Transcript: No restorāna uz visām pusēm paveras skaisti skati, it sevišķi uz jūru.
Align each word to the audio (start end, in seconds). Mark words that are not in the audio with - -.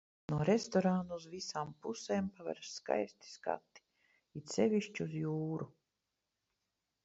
No 0.31 0.37
restorāna 0.47 1.17
uz 1.19 1.27
visām 1.33 1.73
pusēm 1.83 2.31
paveras 2.39 2.73
skaisti 2.79 3.31
skati, 3.35 3.87
it 4.41 4.57
sevišķi 4.57 5.07
uz 5.09 5.17
jūru. 5.23 5.73